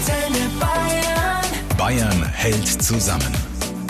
[0.00, 1.76] Antenne Bayern.
[1.76, 3.34] Bayern hält zusammen.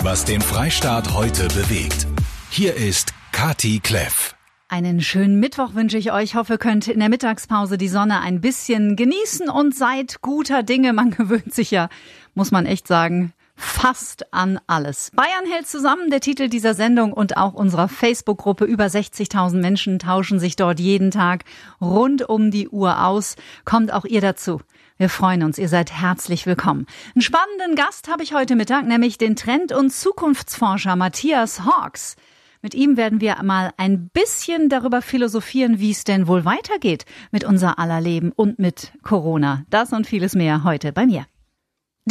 [0.03, 2.05] Was den Freistaat heute bewegt.
[2.49, 4.35] Hier ist Kati Kleff.
[4.67, 6.35] Einen schönen Mittwoch wünsche ich euch.
[6.35, 10.91] Hoffe, könnt in der Mittagspause die Sonne ein bisschen genießen und seid guter Dinge.
[10.91, 11.87] Man gewöhnt sich ja,
[12.33, 13.31] muss man echt sagen,
[13.61, 15.11] fast an alles.
[15.13, 18.65] Bayern hält zusammen, der Titel dieser Sendung und auch unserer Facebook-Gruppe.
[18.65, 21.45] Über 60.000 Menschen tauschen sich dort jeden Tag
[21.79, 23.35] rund um die Uhr aus.
[23.65, 24.61] Kommt auch ihr dazu.
[24.97, 26.85] Wir freuen uns, ihr seid herzlich willkommen.
[27.15, 32.17] Einen spannenden Gast habe ich heute Mittag, nämlich den Trend- und Zukunftsforscher Matthias Hawks.
[32.61, 37.43] Mit ihm werden wir mal ein bisschen darüber philosophieren, wie es denn wohl weitergeht mit
[37.43, 39.65] unser aller Leben und mit Corona.
[39.71, 41.25] Das und vieles mehr heute bei mir.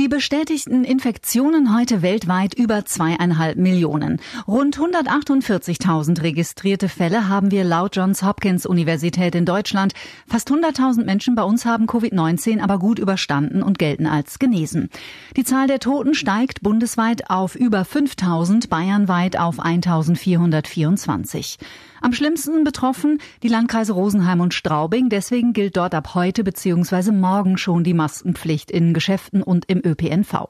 [0.00, 4.18] Die bestätigten Infektionen heute weltweit über zweieinhalb Millionen.
[4.48, 9.92] Rund 148.000 registrierte Fälle haben wir laut Johns Hopkins Universität in Deutschland.
[10.26, 14.88] Fast 100.000 Menschen bei uns haben Covid-19 aber gut überstanden und gelten als genesen.
[15.36, 21.58] Die Zahl der Toten steigt bundesweit auf über 5.000, bayernweit auf 1.424.
[22.00, 25.08] Am schlimmsten betroffen die Landkreise Rosenheim und Straubing.
[25.08, 27.12] Deswegen gilt dort ab heute bzw.
[27.12, 30.48] morgen schon die Maskenpflicht in Geschäften und im ÖPNV.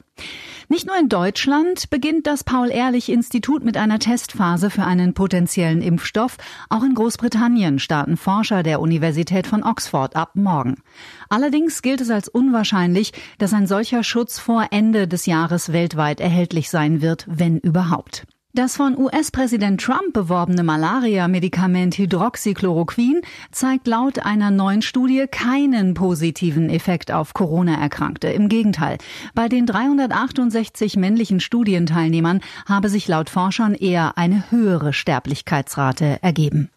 [0.68, 6.36] Nicht nur in Deutschland beginnt das Paul-Ehrlich-Institut mit einer Testphase für einen potenziellen Impfstoff.
[6.68, 10.76] Auch in Großbritannien starten Forscher der Universität von Oxford ab morgen.
[11.28, 16.70] Allerdings gilt es als unwahrscheinlich, dass ein solcher Schutz vor Ende des Jahres weltweit erhältlich
[16.70, 18.26] sein wird, wenn überhaupt.
[18.52, 23.20] Das von US-Präsident Trump beworbene Malaria-Medikament Hydroxychloroquin
[23.52, 28.26] zeigt laut einer neuen Studie keinen positiven Effekt auf Corona-Erkrankte.
[28.26, 28.98] Im Gegenteil,
[29.36, 36.70] bei den 368 männlichen Studienteilnehmern habe sich laut Forschern eher eine höhere Sterblichkeitsrate ergeben.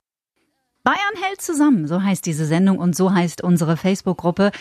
[0.83, 4.51] Bayern hält zusammen, so heißt diese Sendung und so heißt unsere Facebook-Gruppe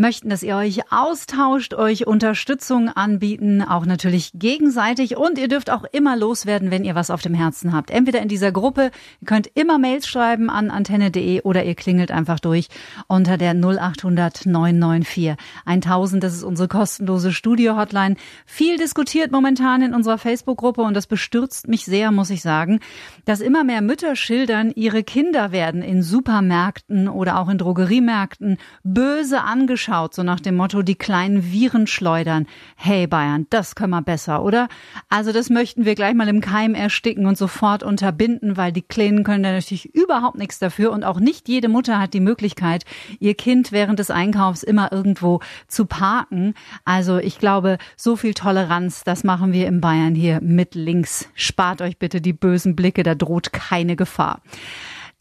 [0.00, 5.16] möchten, dass ihr euch austauscht, euch Unterstützung anbieten, auch natürlich gegenseitig.
[5.16, 7.90] Und ihr dürft auch immer loswerden, wenn ihr was auf dem Herzen habt.
[7.90, 8.90] Entweder in dieser Gruppe,
[9.20, 12.68] ihr könnt immer Mails schreiben an antenne.de oder ihr klingelt einfach durch
[13.06, 16.24] unter der 0800 994 1000.
[16.24, 18.16] Das ist unsere kostenlose Studio-Hotline.
[18.46, 22.80] Viel diskutiert momentan in unserer Facebook-Gruppe und das bestürzt mich sehr, muss ich sagen,
[23.26, 29.42] dass immer mehr Mütter schildern, ihre Kinder werden in Supermärkten oder auch in Drogeriemärkten böse
[29.42, 32.46] angeschaut angeschaut, so nach dem Motto, die kleinen Viren schleudern.
[32.76, 34.68] Hey Bayern, das können wir besser, oder?
[35.08, 39.24] Also das möchten wir gleich mal im Keim ersticken und sofort unterbinden, weil die Kleinen
[39.24, 42.84] können da natürlich überhaupt nichts dafür und auch nicht jede Mutter hat die Möglichkeit,
[43.18, 46.54] ihr Kind während des Einkaufs immer irgendwo zu parken.
[46.84, 51.28] Also ich glaube, so viel Toleranz, das machen wir in Bayern hier mit links.
[51.34, 54.40] Spart euch bitte die bösen Blicke, da droht keine Gefahr.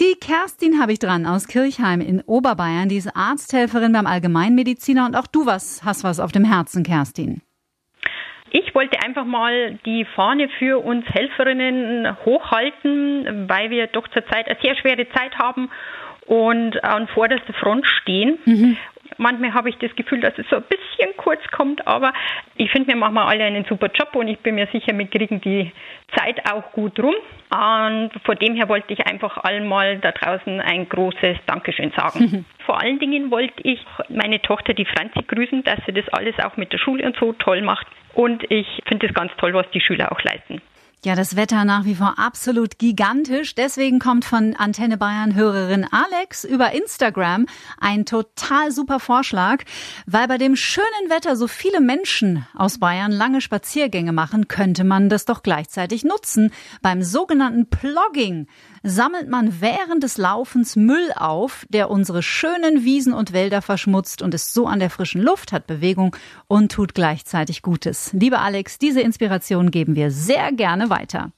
[0.02, 2.88] Die Kerstin habe ich dran aus Kirchheim in Oberbayern.
[2.88, 7.42] Die ist Arzthelferin beim Allgemeinmediziner und auch du was, hast was auf dem Herzen, Kerstin.
[8.52, 14.58] Ich wollte einfach mal die Fahne für uns Helferinnen hochhalten, weil wir doch zurzeit eine
[14.62, 15.70] sehr schwere Zeit haben
[16.26, 18.38] und an vorderster Front stehen.
[18.46, 18.78] Mhm.
[19.20, 22.14] Manchmal habe ich das Gefühl, dass es so ein bisschen kurz kommt, aber
[22.56, 25.42] ich finde, wir machen alle einen super Job und ich bin mir sicher, wir kriegen
[25.42, 25.74] die
[26.16, 27.16] Zeit auch gut rum.
[27.52, 32.20] Und von dem her wollte ich einfach allen mal da draußen ein großes Dankeschön sagen.
[32.20, 32.46] Mhm.
[32.66, 36.56] Vor allen Dingen wollte ich meine Tochter, die Franzi, grüßen, dass sie das alles auch
[36.56, 37.88] mit der Schule und so toll macht.
[38.14, 40.62] Und ich finde es ganz toll, was die Schüler auch leisten.
[41.06, 43.56] Ja, das Wetter nach wie vor absolut gigantisch.
[43.56, 47.46] Deswegen kommt von Antenne Bayern Hörerin Alex über Instagram
[47.80, 49.64] ein total super Vorschlag,
[50.08, 55.08] weil bei dem schönen Wetter so viele Menschen aus Bayern lange Spaziergänge machen, könnte man
[55.08, 56.52] das doch gleichzeitig nutzen
[56.82, 58.48] beim sogenannten Plogging
[58.84, 64.34] sammelt man während des Laufens Müll auf, der unsere schönen Wiesen und Wälder verschmutzt und
[64.34, 66.16] ist so an der frischen Luft, hat Bewegung
[66.48, 68.12] und tut gleichzeitig Gutes.
[68.14, 71.32] Liebe Alex, diese Inspiration geben wir sehr gerne weiter.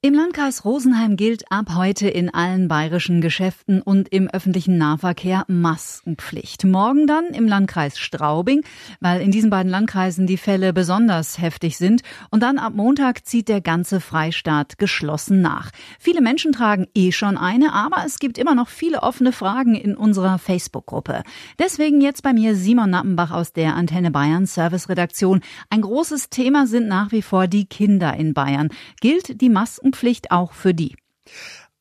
[0.00, 6.62] Im Landkreis Rosenheim gilt ab heute in allen bayerischen Geschäften und im öffentlichen Nahverkehr Maskenpflicht.
[6.62, 8.62] Morgen dann im Landkreis Straubing,
[9.00, 12.02] weil in diesen beiden Landkreisen die Fälle besonders heftig sind.
[12.30, 15.72] Und dann ab Montag zieht der ganze Freistaat geschlossen nach.
[15.98, 19.96] Viele Menschen tragen eh schon eine, aber es gibt immer noch viele offene Fragen in
[19.96, 21.24] unserer Facebook-Gruppe.
[21.58, 25.40] Deswegen jetzt bei mir Simon Nappenbach aus der Antenne Bayern Service-Redaktion.
[25.70, 28.68] Ein großes Thema sind nach wie vor die Kinder in Bayern.
[29.00, 30.96] Gilt die Masken Maskenpflicht auch für die?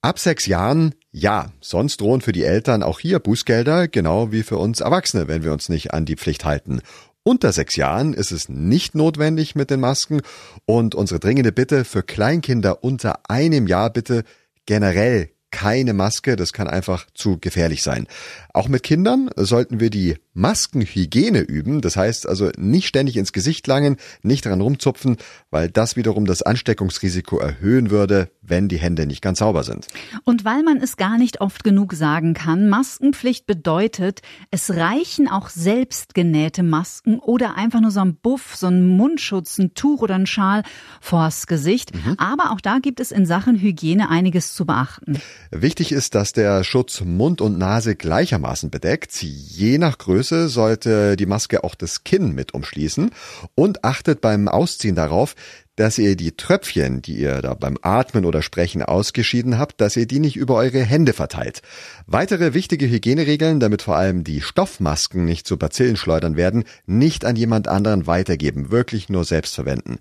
[0.01, 4.57] Ab sechs Jahren ja, sonst drohen für die Eltern auch hier Bußgelder, genau wie für
[4.57, 6.81] uns Erwachsene, wenn wir uns nicht an die Pflicht halten.
[7.23, 10.21] Unter sechs Jahren ist es nicht notwendig mit den Masken
[10.65, 14.23] und unsere dringende Bitte für Kleinkinder unter einem Jahr bitte
[14.65, 18.07] generell keine Maske, das kann einfach zu gefährlich sein.
[18.53, 23.65] Auch mit Kindern sollten wir die Maskenhygiene üben, das heißt also nicht ständig ins Gesicht
[23.65, 25.17] langen, nicht dran rumzupfen,
[25.49, 29.87] weil das wiederum das Ansteckungsrisiko erhöhen würde, wenn die Hände nicht ganz sauber sind.
[30.23, 34.21] Und weil man es gar nicht oft genug sagen kann, Maskenpflicht bedeutet,
[34.51, 39.73] es reichen auch selbstgenähte Masken oder einfach nur so ein Buff, so ein Mundschutz, ein
[39.73, 40.63] Tuch oder ein Schal
[41.01, 41.95] vors Gesicht.
[41.95, 42.15] Mhm.
[42.17, 45.19] Aber auch da gibt es in Sachen Hygiene einiges zu beachten.
[45.51, 49.21] Wichtig ist, dass der Schutz Mund und Nase gleichermaßen bedeckt.
[49.21, 53.11] Je nach Größe sollte die Maske auch das Kinn mit umschließen
[53.55, 55.35] und achtet beim Ausziehen darauf,
[55.77, 60.07] dass ihr die Tröpfchen, die ihr da beim Atmen oder Sprechen ausgeschieden habt, dass ihr
[60.07, 61.61] die nicht über eure Hände verteilt.
[62.07, 67.35] Weitere wichtige Hygieneregeln, damit vor allem die Stoffmasken nicht zu Bazillen schleudern werden, nicht an
[67.35, 69.99] jemand anderen weitergeben, wirklich nur selbst verwenden.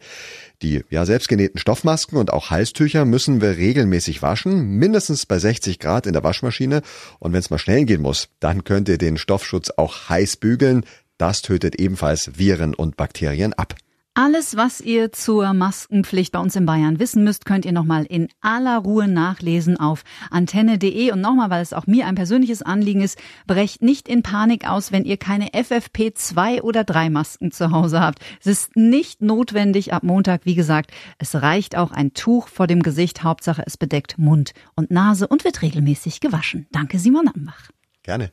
[0.63, 6.07] Die ja selbstgenähten Stoffmasken und auch Halstücher müssen wir regelmäßig waschen, mindestens bei 60 Grad
[6.07, 6.81] in der Waschmaschine.
[7.19, 10.85] Und wenn es mal schnell gehen muss, dann könnt ihr den Stoffschutz auch heiß bügeln.
[11.19, 13.75] Das tötet ebenfalls Viren und Bakterien ab.
[14.19, 18.29] Alles, was ihr zur Maskenpflicht bei uns in Bayern wissen müsst, könnt ihr nochmal in
[18.41, 21.13] aller Ruhe nachlesen auf antenne.de.
[21.13, 24.91] Und nochmal, weil es auch mir ein persönliches Anliegen ist, brecht nicht in Panik aus,
[24.91, 28.21] wenn ihr keine FFP2 oder 3 Masken zu Hause habt.
[28.41, 30.93] Es ist nicht notwendig ab Montag, wie gesagt.
[31.19, 33.23] Es reicht auch ein Tuch vor dem Gesicht.
[33.23, 36.67] Hauptsache, es bedeckt Mund und Nase und wird regelmäßig gewaschen.
[36.73, 37.69] Danke, Simon Ambach.
[38.03, 38.33] Gerne.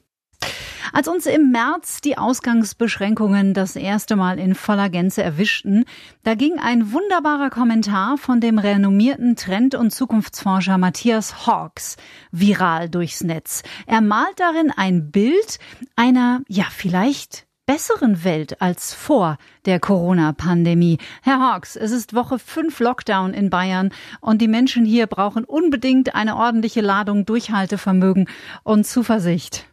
[0.95, 5.85] Als uns im März die Ausgangsbeschränkungen das erste Mal in voller Gänze erwischten,
[6.21, 11.97] da ging ein wunderbarer Kommentar von dem renommierten Trend- und Zukunftsforscher Matthias Hawks
[12.31, 13.63] viral durchs Netz.
[13.87, 15.57] Er malt darin ein Bild
[15.95, 20.99] einer, ja, vielleicht besseren Welt als vor der Corona-Pandemie.
[21.23, 23.89] Herr Hawks, es ist Woche 5 Lockdown in Bayern
[24.21, 28.29] und die Menschen hier brauchen unbedingt eine ordentliche Ladung Durchhaltevermögen
[28.61, 29.65] und Zuversicht.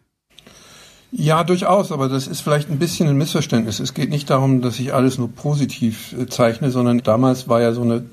[1.12, 3.80] Ja, durchaus, aber das ist vielleicht ein bisschen ein Missverständnis.
[3.80, 7.72] Es geht nicht darum, dass ich alles nur positiv äh, zeichne, sondern damals war ja
[7.72, 8.04] so eine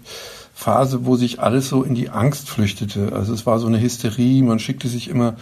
[0.54, 3.12] Phase, wo sich alles so in die Angst flüchtete.
[3.14, 5.36] Also es war so eine Hysterie, man schickte sich immer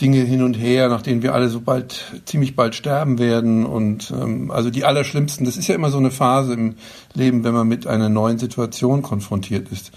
[0.00, 3.66] Dinge hin und her, nach denen wir alle so bald, ziemlich bald sterben werden.
[3.66, 6.76] Und ähm, also die allerschlimmsten, das ist ja immer so eine Phase im
[7.14, 9.90] Leben, wenn man mit einer neuen Situation konfrontiert ist.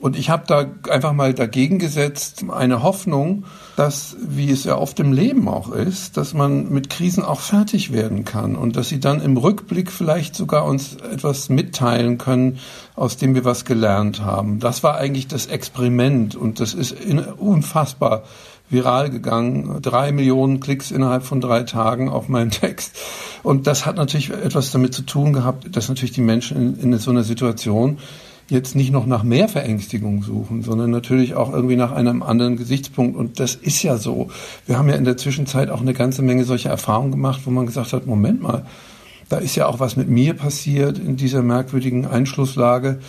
[0.00, 3.44] Und ich habe da einfach mal dagegen gesetzt, eine Hoffnung,
[3.76, 7.92] dass, wie es ja oft im Leben auch ist, dass man mit Krisen auch fertig
[7.92, 12.58] werden kann und dass sie dann im Rückblick vielleicht sogar uns etwas mitteilen können,
[12.94, 14.60] aus dem wir was gelernt haben.
[14.60, 16.94] Das war eigentlich das Experiment und das ist
[17.36, 18.22] unfassbar
[18.70, 19.80] viral gegangen.
[19.82, 22.96] Drei Millionen Klicks innerhalb von drei Tagen auf meinen Text.
[23.42, 26.98] Und das hat natürlich etwas damit zu tun gehabt, dass natürlich die Menschen in, in
[26.98, 27.98] so einer Situation
[28.48, 33.16] jetzt nicht noch nach mehr Verängstigung suchen, sondern natürlich auch irgendwie nach einem anderen Gesichtspunkt.
[33.16, 34.30] Und das ist ja so.
[34.66, 37.66] Wir haben ja in der Zwischenzeit auch eine ganze Menge solcher Erfahrungen gemacht, wo man
[37.66, 38.64] gesagt hat, Moment mal,
[39.28, 43.00] da ist ja auch was mit mir passiert in dieser merkwürdigen Einschlusslage.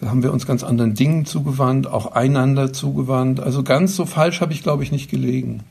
[0.00, 3.40] Da haben wir uns ganz anderen Dingen zugewandt, auch einander zugewandt.
[3.40, 5.64] Also ganz so falsch habe ich, glaube ich, nicht gelegen.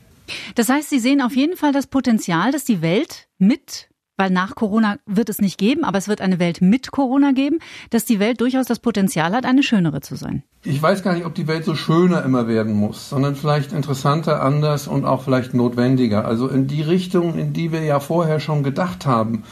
[0.54, 3.87] Das heißt, Sie sehen auf jeden Fall das Potenzial, dass die Welt mit
[4.18, 7.60] weil nach Corona wird es nicht geben, aber es wird eine Welt mit Corona geben,
[7.90, 10.42] dass die Welt durchaus das Potenzial hat, eine schönere zu sein.
[10.64, 14.42] Ich weiß gar nicht, ob die Welt so schöner immer werden muss, sondern vielleicht interessanter,
[14.42, 16.26] anders und auch vielleicht notwendiger.
[16.26, 19.44] Also in die Richtung, in die wir ja vorher schon gedacht haben,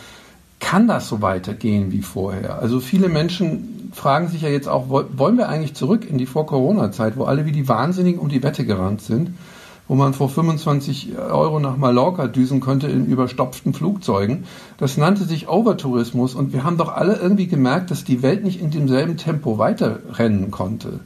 [0.59, 2.59] kann das so weitergehen wie vorher?
[2.59, 7.17] Also viele Menschen fragen sich ja jetzt auch, wollen wir eigentlich zurück in die Vor-Corona-Zeit,
[7.17, 9.31] wo alle wie die Wahnsinnigen um die Wette gerannt sind?
[9.89, 14.45] Wo man vor 25 Euro nach Mallorca düsen konnte in überstopften Flugzeugen.
[14.79, 18.61] Das nannte sich Overtourismus und wir haben doch alle irgendwie gemerkt, dass die Welt nicht
[18.61, 21.01] in demselben Tempo weiterrennen konnte.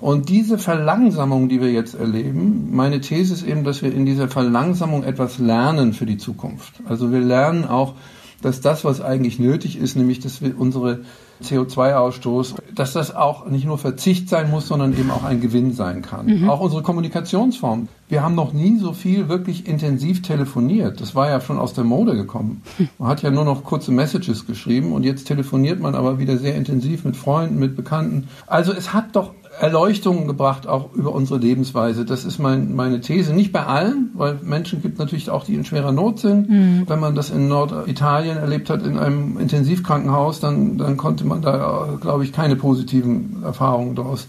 [0.00, 4.28] Und diese Verlangsamung, die wir jetzt erleben, meine These ist eben, dass wir in dieser
[4.28, 6.74] Verlangsamung etwas lernen für die Zukunft.
[6.88, 7.94] Also wir lernen auch,
[8.42, 11.00] dass das, was eigentlich nötig ist, nämlich dass wir unsere
[11.42, 16.02] CO2-Ausstoß, dass das auch nicht nur Verzicht sein muss, sondern eben auch ein Gewinn sein
[16.02, 16.26] kann.
[16.26, 16.50] Mhm.
[16.50, 17.88] Auch unsere Kommunikationsform.
[18.08, 21.00] Wir haben noch nie so viel wirklich intensiv telefoniert.
[21.00, 22.62] Das war ja schon aus der Mode gekommen.
[22.98, 26.54] Man hat ja nur noch kurze Messages geschrieben und jetzt telefoniert man aber wieder sehr
[26.54, 28.28] intensiv mit Freunden, mit Bekannten.
[28.46, 32.04] Also es hat doch Erleuchtungen gebracht, auch über unsere Lebensweise.
[32.04, 33.32] Das ist mein, meine These.
[33.32, 36.48] Nicht bei allen, weil Menschen gibt natürlich auch, die in schwerer Not sind.
[36.48, 36.84] Mhm.
[36.86, 41.98] Wenn man das in Norditalien erlebt hat, in einem Intensivkrankenhaus, dann, dann konnte man da,
[42.00, 44.26] glaube ich, keine positiven Erfahrungen daraus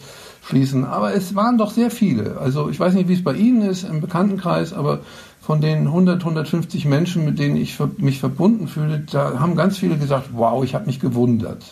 [0.50, 0.84] schließen.
[0.84, 2.38] Aber es waren doch sehr viele.
[2.40, 5.02] Also ich weiß nicht, wie es bei Ihnen ist im Bekanntenkreis, aber
[5.40, 9.98] von den 100, 150 Menschen, mit denen ich mich verbunden fühle, da haben ganz viele
[9.98, 11.66] gesagt, wow, ich habe mich gewundert.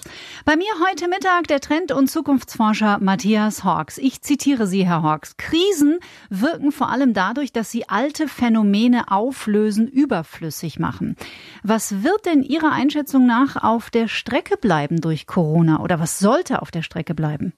[0.45, 3.97] Bei mir heute Mittag der Trend- und Zukunftsforscher Matthias Hawks.
[3.97, 5.37] Ich zitiere Sie, Herr Hawks.
[5.37, 11.15] Krisen wirken vor allem dadurch, dass sie alte Phänomene auflösen, überflüssig machen.
[11.63, 16.61] Was wird denn Ihrer Einschätzung nach auf der Strecke bleiben durch Corona oder was sollte
[16.61, 17.53] auf der Strecke bleiben?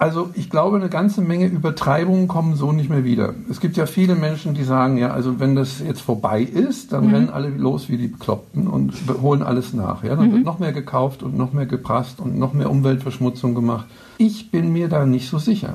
[0.00, 3.34] Also ich glaube, eine ganze Menge Übertreibungen kommen so nicht mehr wieder.
[3.50, 7.08] Es gibt ja viele Menschen, die sagen, ja, also wenn das jetzt vorbei ist, dann
[7.08, 7.14] mhm.
[7.14, 10.02] rennen alle los wie die Bekloppten und holen alles nach.
[10.02, 10.32] Ja, dann mhm.
[10.32, 13.88] wird noch mehr gekauft und noch mehr geprasst und noch mehr Umweltverschmutzung gemacht.
[14.16, 15.74] Ich bin mir da nicht so sicher.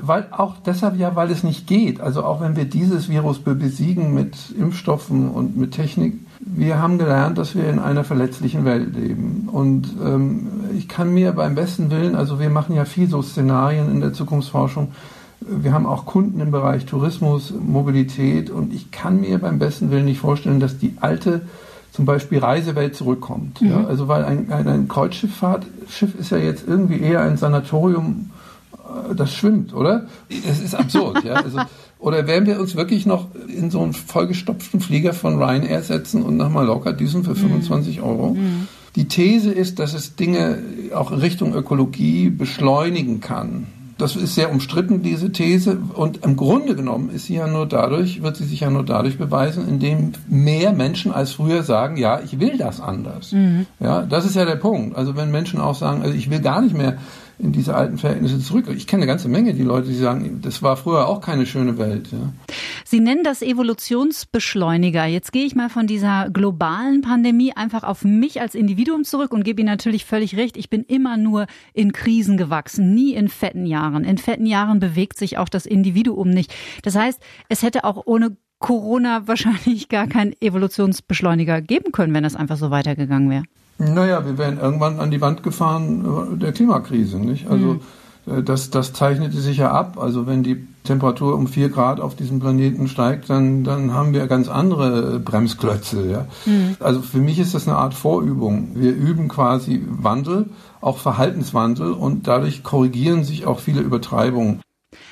[0.00, 2.00] Weil auch deshalb ja, weil es nicht geht.
[2.00, 7.38] Also auch wenn wir dieses Virus besiegen mit Impfstoffen und mit Technik, wir haben gelernt,
[7.38, 9.48] dass wir in einer verletzlichen Welt leben.
[9.50, 13.90] Und ähm, ich kann mir beim besten Willen, also wir machen ja viel so Szenarien
[13.90, 14.92] in der Zukunftsforschung,
[15.46, 20.06] wir haben auch Kunden im Bereich Tourismus, Mobilität und ich kann mir beim besten Willen
[20.06, 21.42] nicht vorstellen, dass die alte
[21.92, 23.60] zum Beispiel Reisewelt zurückkommt.
[23.60, 23.70] Mhm.
[23.70, 28.30] Ja, also weil ein, ein, ein Kreuzschifffahrt-Schiff ist ja jetzt irgendwie eher ein Sanatorium,
[29.16, 30.06] das schwimmt, oder?
[30.28, 31.34] Es ist absurd, ja.
[31.34, 31.58] Also
[31.98, 36.36] oder werden wir uns wirklich noch in so einen vollgestopften Flieger von Ryanair setzen und
[36.36, 38.04] nach Mallorca düsen für 25 mhm.
[38.04, 38.34] Euro?
[38.34, 38.68] Mhm.
[38.96, 40.58] Die These ist, dass es Dinge
[40.94, 43.66] auch in Richtung Ökologie beschleunigen kann.
[43.96, 45.78] Das ist sehr umstritten, diese These.
[45.94, 49.18] Und im Grunde genommen ist sie ja nur dadurch, wird sie sich ja nur dadurch
[49.18, 53.32] beweisen, indem mehr Menschen als früher sagen, ja, ich will das anders.
[53.32, 53.66] Mhm.
[53.80, 54.96] Ja, das ist ja der Punkt.
[54.96, 56.98] Also wenn Menschen auch sagen, also ich will gar nicht mehr
[57.44, 58.66] in diese alten Verhältnisse zurück.
[58.74, 61.76] Ich kenne eine ganze Menge, die Leute, die sagen, das war früher auch keine schöne
[61.78, 62.08] Welt.
[62.10, 62.32] Ja.
[62.84, 65.04] Sie nennen das Evolutionsbeschleuniger.
[65.04, 69.44] Jetzt gehe ich mal von dieser globalen Pandemie einfach auf mich als Individuum zurück und
[69.44, 70.56] gebe Ihnen natürlich völlig recht.
[70.56, 74.04] Ich bin immer nur in Krisen gewachsen, nie in fetten Jahren.
[74.04, 76.54] In fetten Jahren bewegt sich auch das Individuum nicht.
[76.82, 82.36] Das heißt, es hätte auch ohne Corona wahrscheinlich gar keinen Evolutionsbeschleuniger geben können, wenn das
[82.36, 83.44] einfach so weitergegangen wäre.
[83.78, 87.48] Naja, wir wären irgendwann an die Wand gefahren äh, der Klimakrise, nicht?
[87.48, 87.80] Also
[88.26, 88.44] mhm.
[88.44, 89.98] das, das zeichnete sich ja ab.
[89.98, 94.26] Also wenn die Temperatur um vier Grad auf diesem Planeten steigt, dann, dann haben wir
[94.26, 96.08] ganz andere Bremsklötze.
[96.08, 96.26] Ja?
[96.46, 96.76] Mhm.
[96.78, 98.70] Also für mich ist das eine Art Vorübung.
[98.74, 100.50] Wir üben quasi Wandel,
[100.80, 104.60] auch Verhaltenswandel und dadurch korrigieren sich auch viele Übertreibungen.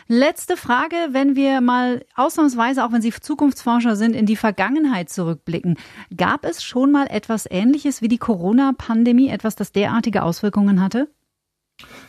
[0.08, 5.76] Letzte Frage, wenn wir mal ausnahmsweise, auch wenn Sie Zukunftsforscher sind, in die Vergangenheit zurückblicken.
[6.16, 11.08] Gab es schon mal etwas Ähnliches wie die Corona-Pandemie, etwas, das derartige Auswirkungen hatte?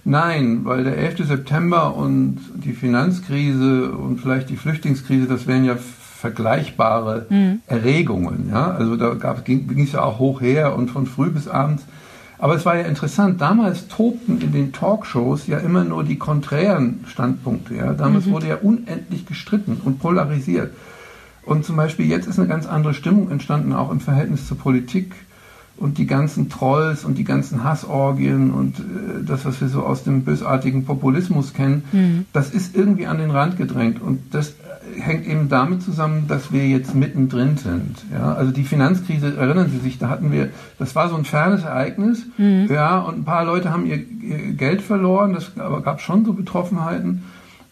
[0.04, 1.28] Nein, weil der 11.
[1.28, 7.62] September und die Finanzkrise und vielleicht die Flüchtlingskrise, das wären ja vergleichbare mhm.
[7.68, 8.50] Erregungen.
[8.50, 8.72] Ja?
[8.72, 11.86] Also da ging es ja auch hoch her und von früh bis abends
[12.38, 17.06] aber es war ja interessant, damals tobten in den Talkshows ja immer nur die konträren
[17.08, 17.76] Standpunkte.
[17.76, 17.94] Ja?
[17.94, 18.32] Damals mhm.
[18.32, 20.72] wurde ja unendlich gestritten und polarisiert.
[21.46, 25.14] Und zum Beispiel jetzt ist eine ganz andere Stimmung entstanden, auch im Verhältnis zur Politik
[25.76, 30.04] und die ganzen Trolls und die ganzen Hassorgien und äh, das, was wir so aus
[30.04, 32.26] dem bösartigen Populismus kennen, mhm.
[32.32, 34.02] das ist irgendwie an den Rand gedrängt.
[34.02, 34.54] Und das
[35.00, 37.98] hängt eben damit zusammen, dass wir jetzt mittendrin sind.
[38.12, 41.64] Ja, also die Finanzkrise, erinnern Sie sich, da hatten wir, das war so ein fernes
[41.64, 42.68] Ereignis, mhm.
[42.70, 46.34] ja, und ein paar Leute haben ihr, ihr Geld verloren, das aber gab schon so
[46.34, 47.24] Betroffenheiten.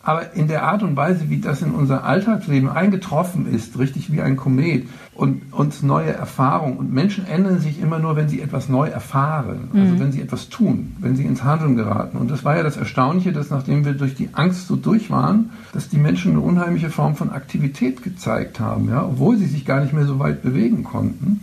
[0.03, 4.22] Aber in der Art und Weise, wie das in unser Alltagsleben eingetroffen ist, richtig wie
[4.22, 8.70] ein Komet und uns neue Erfahrungen und Menschen ändern sich immer nur, wenn sie etwas
[8.70, 10.00] neu erfahren, also mhm.
[10.00, 12.17] wenn sie etwas tun, wenn sie ins Handeln geraten.
[12.17, 15.51] Und das war ja das Erstaunliche, dass nachdem wir durch die Angst so durch waren,
[15.74, 19.81] dass die Menschen eine unheimliche Form von Aktivität gezeigt haben, ja, obwohl sie sich gar
[19.81, 21.41] nicht mehr so weit bewegen konnten,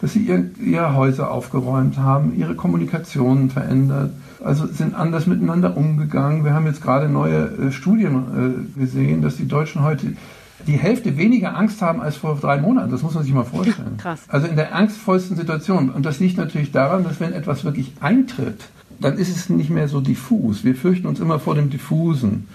[0.00, 4.10] dass sie ihr, ihre Häuser aufgeräumt haben, ihre Kommunikationen verändert
[4.42, 6.44] also sind anders miteinander umgegangen.
[6.44, 10.14] Wir haben jetzt gerade neue äh, Studien äh, gesehen, dass die Deutschen heute
[10.66, 12.90] die Hälfte weniger Angst haben als vor drei Monaten.
[12.90, 13.96] Das muss man sich mal vorstellen.
[13.98, 14.20] Krass.
[14.28, 15.90] Also in der angstvollsten Situation.
[15.90, 18.68] Und das liegt natürlich daran, dass wenn etwas wirklich eintritt,
[19.00, 20.64] dann ist es nicht mehr so diffus.
[20.64, 22.48] Wir fürchten uns immer vor dem Diffusen.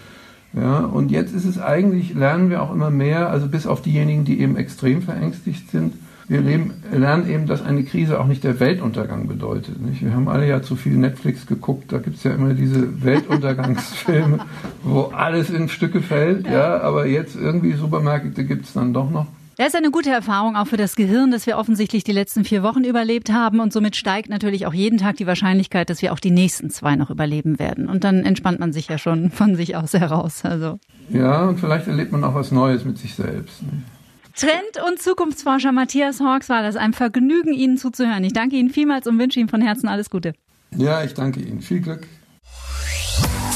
[0.53, 4.23] Ja, und jetzt ist es eigentlich, lernen wir auch immer mehr, also bis auf diejenigen,
[4.23, 5.95] die eben extrem verängstigt sind,
[6.27, 9.82] wir leben, lernen eben, dass eine Krise auch nicht der Weltuntergang bedeutet.
[9.82, 10.03] Nicht?
[10.03, 14.39] Wir haben alle ja zu viel Netflix geguckt, da gibt es ja immer diese Weltuntergangsfilme,
[14.84, 19.27] wo alles in Stücke fällt, ja, aber jetzt irgendwie Supermärkte gibt es dann doch noch.
[19.58, 22.63] Das ist eine gute Erfahrung auch für das Gehirn, dass wir offensichtlich die letzten vier
[22.63, 26.20] Wochen überlebt haben und somit steigt natürlich auch jeden Tag die Wahrscheinlichkeit, dass wir auch
[26.20, 27.88] die nächsten zwei noch überleben werden.
[27.88, 30.44] Und dann entspannt man sich ja schon von sich aus heraus.
[30.44, 30.80] Also.
[31.10, 33.62] Ja, und vielleicht erlebt man auch was Neues mit sich selbst.
[33.62, 33.92] Nicht?
[34.36, 36.75] Trend- und Zukunftsforscher Matthias Hawks war das.
[36.75, 38.24] Ein Vergnügen, Ihnen zuzuhören.
[38.24, 40.34] Ich danke Ihnen vielmals und wünsche Ihnen von Herzen alles Gute.
[40.75, 41.62] Ja, ich danke Ihnen.
[41.62, 42.08] Viel Glück.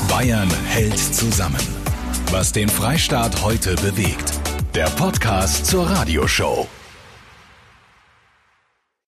[0.10, 1.60] Bayern hält zusammen.
[2.32, 4.34] Was den Freistaat heute bewegt.
[4.76, 6.68] der Podcast zur Radioshow.